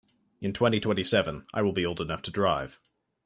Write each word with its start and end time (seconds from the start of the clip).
In 0.39 0.51
twenty-twenty-seven 0.51 1.45
I 1.53 1.61
will 1.61 1.75
old 1.87 2.01
enough 2.01 2.23
to 2.23 2.31
drive. 2.31 2.79